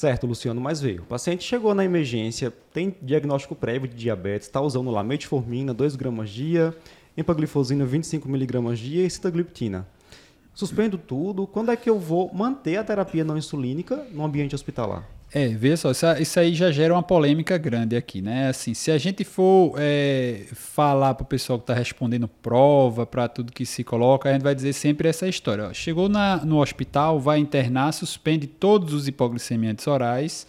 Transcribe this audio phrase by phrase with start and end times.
[0.00, 1.02] Certo, Luciano, mas veio.
[1.02, 5.94] O paciente chegou na emergência, tem diagnóstico prévio de diabetes, está usando lá metformina, 2
[5.94, 6.74] gramas dia,
[7.18, 9.86] empaglifosina, 25 miligramas dia e sitagliptina.
[10.54, 15.06] Suspendo tudo, quando é que eu vou manter a terapia não insulínica no ambiente hospitalar?
[15.32, 18.48] É, veja só, isso aí já gera uma polêmica grande aqui, né?
[18.48, 23.28] Assim, se a gente for é, falar para o pessoal que está respondendo prova, para
[23.28, 25.68] tudo que se coloca, a gente vai dizer sempre essa história.
[25.68, 30.48] Ó, chegou na, no hospital, vai internar, suspende todos os hipoglicemiantes orais,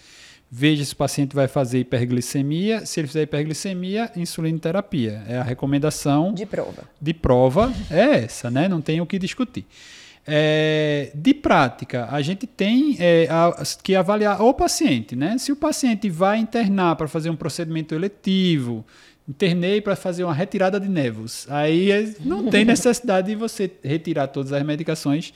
[0.49, 2.83] veja se o paciente vai fazer hiperglicemia.
[2.83, 5.23] Se ele fizer hiperglicemia, insulinoterapia.
[5.27, 6.33] É a recomendação.
[6.33, 6.83] De prova.
[6.99, 8.67] De prova é essa, né?
[8.67, 9.63] Não tem o que discutir.
[10.25, 15.37] É, de prática, a gente tem é, a, que avaliar o paciente, né?
[15.39, 18.85] Se o paciente vai internar para fazer um procedimento eletivo,
[19.27, 21.47] internei para fazer uma retirada de nervos.
[21.49, 25.33] Aí é, não tem necessidade de você retirar todas as medicações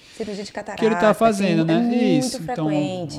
[0.53, 1.89] catarata, que ele está fazendo, né?
[1.94, 2.70] É Isso, então,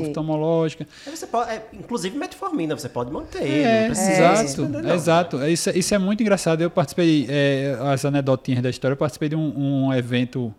[0.03, 0.87] oftalmológica.
[1.05, 3.89] Você pode, é, inclusive metformina, você pode manter, é.
[3.89, 4.95] Exato, não.
[4.95, 5.47] exato.
[5.47, 6.61] Isso, isso é muito engraçado.
[6.61, 10.55] Eu participei, é, as anedotinhas da história, eu participei de um, um evento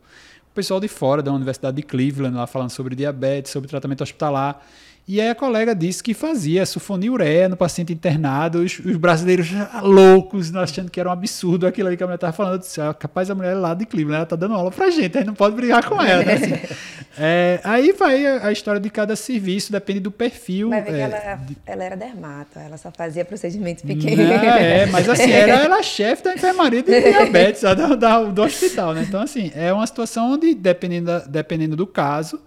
[0.57, 4.59] pessoal de fora da Universidade de Cleveland, lá falando sobre diabetes, sobre tratamento hospitalar.
[5.07, 9.47] E aí a colega disse que fazia sulfonilureia no paciente internado, os, os, brasileiros
[9.81, 12.53] loucos, achando que era um absurdo aquilo ali que a mulher estava falando.
[12.55, 14.89] Eu disse, ah, capaz a mulher é lá de Cleveland, ela está dando aula pra
[14.89, 16.25] gente, a gente não pode brigar com ela.
[16.25, 16.33] Né?
[16.33, 16.75] Assim,
[17.17, 20.71] é, aí vai a, a, história de cada serviço, depende do perfil.
[20.71, 21.57] Vai ver é, que ela, de...
[21.65, 24.19] ela era dermata, ela só fazia procedimentos pequenos.
[24.19, 29.05] é, mas assim, era ela chefe da enfermaria de diabetes da, da, do hospital, né?
[29.07, 32.41] Então, assim, é uma situação onde, dependendo, dependendo do caso,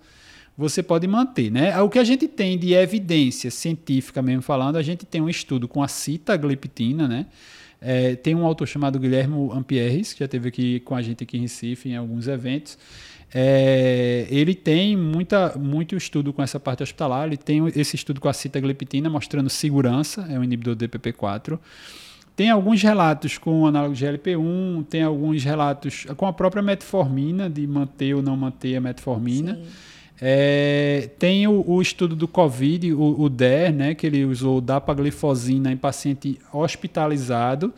[0.61, 1.51] você pode manter.
[1.51, 1.81] Né?
[1.81, 5.67] O que a gente tem de evidência científica mesmo falando, a gente tem um estudo
[5.67, 7.27] com a citagliptina, né?
[7.81, 11.39] É, tem um autor chamado Guilherme Ampieres, que já esteve aqui com a gente aqui
[11.39, 12.77] em Recife em alguns eventos.
[13.33, 18.29] É, ele tem muita, muito estudo com essa parte hospitalar, ele tem esse estudo com
[18.29, 21.59] a citagliptina mostrando segurança, é um inibidor do DPP4.
[22.37, 27.67] Tem alguns relatos com análogo de GLP-1, tem alguns relatos com a própria metformina, de
[27.67, 29.55] manter ou não manter a metformina.
[29.55, 29.63] Sim.
[30.23, 35.73] É, tem o, o, estudo do Covid, o, o DER, né, que ele usou dapaglifosina
[35.73, 37.73] em paciente hospitalizado.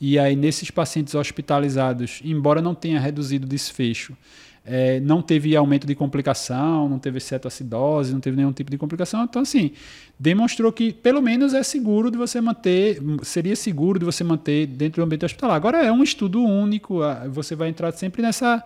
[0.00, 4.16] E aí, nesses pacientes hospitalizados, embora não tenha reduzido o desfecho,
[4.64, 9.24] é, não teve aumento de complicação, não teve cetoacidose, não teve nenhum tipo de complicação.
[9.24, 9.72] Então, assim,
[10.20, 15.02] demonstrou que pelo menos é seguro de você manter, seria seguro de você manter dentro
[15.02, 15.56] do ambiente hospitalar.
[15.56, 17.00] Agora, é um estudo único,
[17.30, 18.62] você vai entrar sempre nessa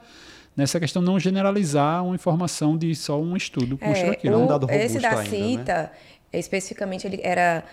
[0.56, 4.38] nessa questão não generalizar uma informação de só um estudo mostrar é, aquilo.
[4.38, 5.90] O, um dado esse da ainda, CITA, né?
[6.32, 7.64] especificamente, ele era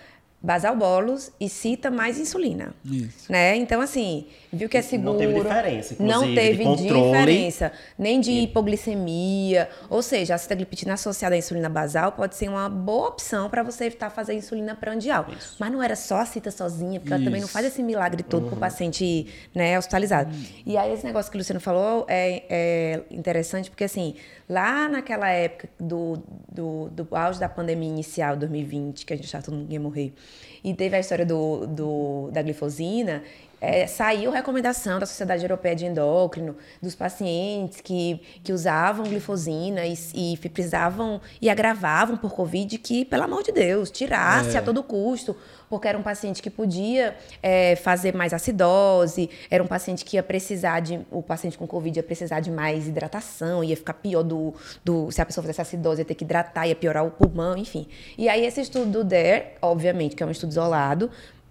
[0.42, 2.74] basal bolos e cita mais insulina.
[2.84, 3.30] Isso.
[3.30, 3.56] Né?
[3.56, 5.12] Então, assim, viu que é seguro.
[5.12, 9.68] Não teve diferença, Não teve diferença, nem de hipoglicemia.
[9.90, 13.84] Ou seja, a citagliptina associada à insulina basal pode ser uma boa opção para você
[13.84, 15.26] evitar fazer insulina prandial.
[15.36, 15.56] Isso.
[15.58, 17.14] Mas não era só a cita sozinha, porque Isso.
[17.14, 18.48] ela também não faz esse milagre todo uhum.
[18.48, 20.34] para o paciente né, hospitalizado.
[20.34, 20.44] Uhum.
[20.64, 24.14] E aí, esse negócio que o Luciano falou é, é interessante, porque, assim,
[24.48, 29.44] lá naquela época do, do, do auge da pandemia inicial, 2020, que a gente achava
[29.44, 30.14] todo mundo ia morrer,
[30.62, 33.22] e teve a história do, do da glifosina,
[33.60, 39.94] é, saiu recomendação da Sociedade Europeia de Endócrino dos pacientes que, que usavam glifosina e,
[40.14, 44.58] e precisavam e agravavam por Covid que, pelo amor de Deus, tirasse é.
[44.58, 45.36] a todo custo,
[45.68, 50.22] porque era um paciente que podia é, fazer mais acidose, era um paciente que ia
[50.22, 51.00] precisar de.
[51.10, 54.54] O paciente com Covid ia precisar de mais hidratação, ia ficar pior do.
[54.84, 57.86] do se a pessoa fizesse acidose, ia ter que hidratar, ia piorar o pulmão, enfim.
[58.18, 61.10] E aí, esse estudo do DER, obviamente, que é um estudo isolado,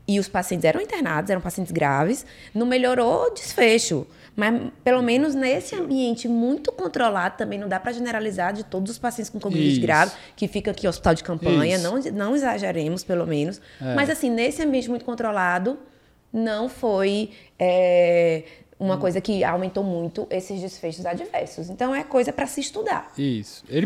[0.09, 4.07] e os pacientes eram internados, eram pacientes graves, não melhorou o desfecho.
[4.35, 8.97] Mas, pelo menos nesse ambiente muito controlado, também não dá para generalizar de todos os
[8.97, 13.61] pacientes com Covid grave, que fica aqui hospital de campanha, não, não exageremos, pelo menos.
[13.79, 13.93] É.
[13.93, 15.77] Mas, assim, nesse ambiente muito controlado,
[16.33, 17.29] não foi.
[17.59, 18.43] É,
[18.79, 18.99] uma hum.
[18.99, 21.69] coisa que aumentou muito esses desfechos adversos.
[21.69, 23.11] Então é coisa para se estudar.
[23.17, 23.63] Isso.
[23.67, 23.85] Ele,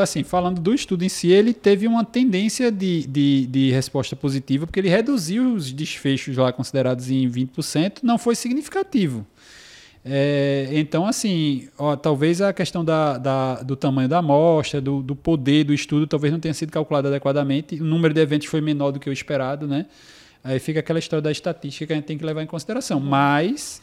[0.00, 4.66] assim, falando do estudo em si, ele teve uma tendência de, de, de resposta positiva,
[4.66, 9.24] porque ele reduziu os desfechos lá considerados em 20%, não foi significativo.
[10.08, 15.16] É, então, assim, ó, talvez a questão da, da, do tamanho da amostra, do, do,
[15.16, 17.80] poder do estudo, talvez não tenha sido calculado adequadamente.
[17.80, 19.86] O número de eventos foi menor do que o esperado, né?
[20.44, 23.00] Aí fica aquela história da estatística que a gente tem que levar em consideração.
[23.00, 23.82] Mas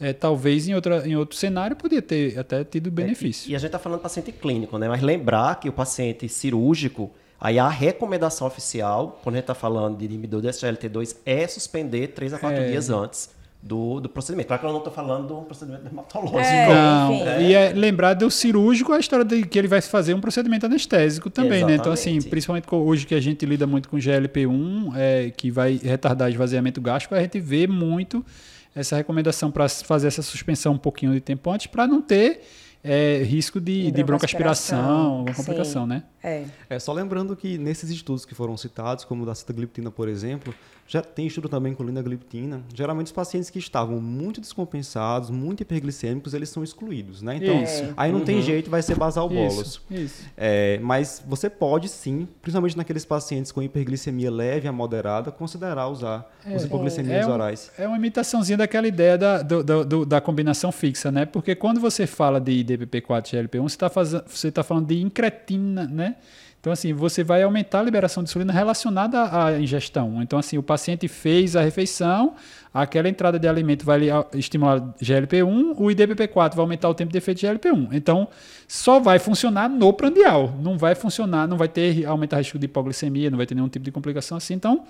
[0.00, 3.48] é, talvez em, outra, em outro cenário podia ter até tido benefício.
[3.48, 4.88] É, e a gente está falando paciente clínico, né?
[4.88, 7.10] Mas lembrar que o paciente cirúrgico,
[7.40, 12.08] aí a recomendação oficial, quando a gente está falando de inibidor do SGLT2, é suspender
[12.08, 12.70] 3 a 4 é.
[12.70, 13.30] dias antes
[13.64, 14.48] do, do procedimento.
[14.48, 16.38] Claro que eu não estou falando do procedimento dermatológico.
[16.38, 17.46] É, Não, enfim.
[17.46, 21.30] e é lembrar do cirúrgico a história de que ele vai fazer um procedimento anestésico
[21.30, 21.76] também, né?
[21.76, 22.30] Então, assim, Exatamente.
[22.30, 27.14] principalmente hoje que a gente lida muito com GLP-1, é, que vai retardar esvaziamento gástrico,
[27.14, 28.22] a gente vê muito
[28.74, 32.40] essa recomendação para fazer essa suspensão um pouquinho de tempo antes, para não ter
[32.84, 35.34] é, risco de, de broncoaspiração, alguma Sim.
[35.42, 36.02] complicação, né?
[36.22, 36.44] É.
[36.70, 40.54] É, só lembrando que nesses estudos que foram citados, como o da citagliptina, por exemplo,
[40.86, 42.62] já tem estudo também com linagliptina.
[42.74, 47.36] Geralmente os pacientes que estavam muito descompensados, muito hiperglicêmicos, eles são excluídos, né?
[47.36, 47.92] Então, Isso.
[47.96, 49.60] aí não tem jeito, vai ser basal bolos.
[49.60, 50.22] Isso, isso.
[50.36, 56.30] É, mas você pode sim, principalmente naqueles pacientes com hiperglicemia leve a moderada, considerar usar
[56.54, 57.70] os hipoglicemias É um- orais.
[57.78, 61.24] É uma imitaçãozinha daquela ideia da, do- do- do- da combinação fixa, né?
[61.24, 63.88] Porque quando você fala de DPP-4 e GLP-1, você está
[64.26, 66.16] você tá falando de incretina, né?
[66.64, 70.22] Então, assim, você vai aumentar a liberação de insulina relacionada à ingestão.
[70.22, 72.36] Então, assim, o paciente fez a refeição,
[72.72, 74.00] aquela entrada de alimento vai
[74.32, 77.88] estimular GLP-1, o IDPP-4 vai aumentar o tempo de efeito de GLP-1.
[77.92, 78.28] Então,
[78.66, 80.54] só vai funcionar no prandial.
[80.58, 83.84] Não vai funcionar, não vai ter aumentar risco de hipoglicemia, não vai ter nenhum tipo
[83.84, 84.54] de complicação assim.
[84.54, 84.86] Então,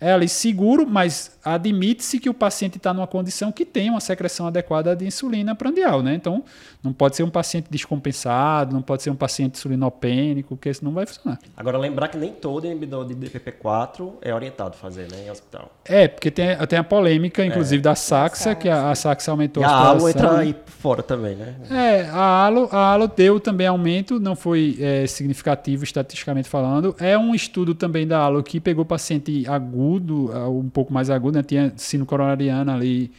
[0.00, 4.46] é ali seguro, mas admite-se que o paciente está numa condição que tem uma secreção
[4.46, 6.14] adequada de insulina prandial, né?
[6.14, 6.42] Então,
[6.82, 10.92] não pode ser um paciente descompensado, não pode ser um paciente insulinopênico, porque isso não
[10.92, 11.38] vai funcionar.
[11.56, 15.70] Agora, lembrar que nem todo inibidor de DPP-4 é orientado a fazer, né, em hospital.
[15.84, 19.66] É, porque tem, tem a polêmica, inclusive, da Saxa, que a, a Saxa aumentou E
[19.66, 21.54] a a ALO entra aí fora também, né?
[21.70, 26.94] É, a ALO, a ALO deu também aumento, não foi é, significativo estatisticamente falando.
[26.98, 29.83] É um estudo também da ALO que pegou paciente agudo,
[30.32, 31.42] ah, um pouco mais agudo, né?
[31.42, 33.10] tinha sino coronariana ali,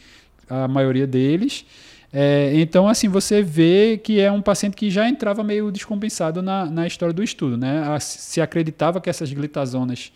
[0.48, 1.64] a maioria deles.
[2.12, 6.64] É, então, assim, você vê que é um paciente que já entrava meio descompensado na,
[6.66, 7.56] na história do estudo.
[7.56, 7.82] Né?
[7.82, 10.12] A- Se acreditava que essas glitazonas,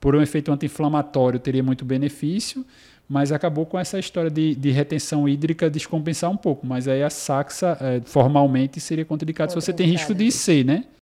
[0.00, 2.64] por um efeito anti-inflamatório, teria muito benefício,
[3.08, 6.66] mas acabou com essa história de, de retenção hídrica descompensar um pouco.
[6.66, 10.84] Mas aí a saxa, eh, formalmente, seria contraindicada se você tem risco de ser, né?